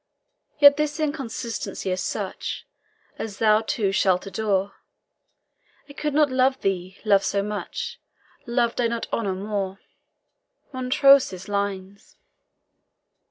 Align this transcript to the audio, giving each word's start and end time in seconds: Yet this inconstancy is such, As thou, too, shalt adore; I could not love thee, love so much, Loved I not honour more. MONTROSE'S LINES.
Yet 0.57 0.77
this 0.77 0.99
inconstancy 0.99 1.91
is 1.91 2.01
such, 2.01 2.65
As 3.19 3.37
thou, 3.37 3.61
too, 3.61 3.91
shalt 3.91 4.25
adore; 4.25 4.73
I 5.87 5.93
could 5.93 6.15
not 6.15 6.31
love 6.31 6.59
thee, 6.61 6.97
love 7.05 7.23
so 7.23 7.43
much, 7.43 7.99
Loved 8.47 8.81
I 8.81 8.87
not 8.87 9.05
honour 9.13 9.35
more. 9.35 9.79
MONTROSE'S 10.73 11.47
LINES. 11.47 12.17